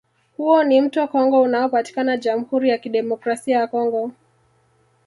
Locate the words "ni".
0.63-0.81